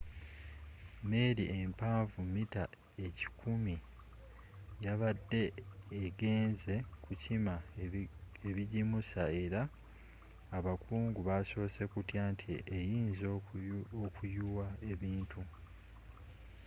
meeri 1.09 1.45
empanvu 1.61 2.19
mita 2.33 2.63
ekikumi 3.07 3.75
yabadde 4.85 5.43
egenzze 6.03 6.75
kukima 7.03 7.53
ebigimusa 8.49 9.23
era 9.43 9.61
abakungu 10.57 11.19
basosse 11.29 11.81
kutya 11.91 12.23
nti 12.33 12.51
eyinza 12.77 13.27
okuyuwa 14.07 14.67
ebintu 14.91 15.41